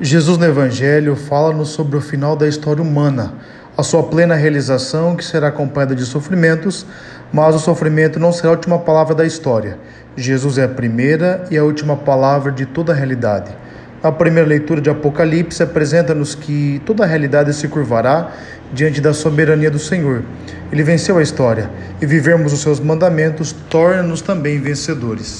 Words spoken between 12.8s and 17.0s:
a realidade. A primeira leitura de Apocalipse apresenta-nos que